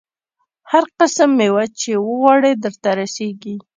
[0.71, 3.55] هر قسم مېوه چې وغواړې درته رسېږي.